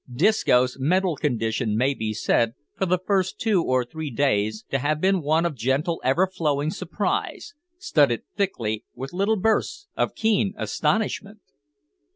Disco's 0.11 0.77
mental 0.79 1.15
condition 1.15 1.77
may 1.77 1.93
be 1.93 2.11
said, 2.11 2.55
for 2.75 2.87
the 2.87 2.97
first 2.97 3.39
two 3.39 3.61
or 3.63 3.85
three 3.85 4.09
days, 4.09 4.65
to 4.71 4.79
have 4.79 4.99
been 4.99 5.21
one 5.21 5.45
of 5.45 5.53
gentle 5.53 6.01
ever 6.03 6.25
flowing 6.25 6.71
surprise, 6.71 7.53
studded 7.77 8.23
thickly 8.35 8.83
with 8.95 9.13
little 9.13 9.37
bursts 9.37 9.89
of 9.95 10.15
keen 10.15 10.55
astonishment. 10.57 11.41